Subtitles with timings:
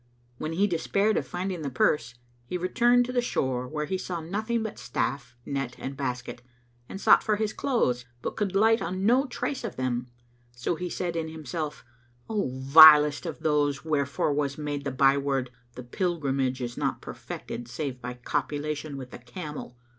[0.39, 2.15] When he despaired of finding the purse,
[2.47, 6.41] he returned to the shore, where he saw nothing but staff, net and basket
[6.89, 10.07] and sought for his clothes, but could light on no trace of them:
[10.53, 11.85] so he said in himself,
[12.27, 18.01] "O vilest of those wherefor was made the byword, 'The pilgrimage is not perfected save
[18.01, 19.77] by copulation with the camel!"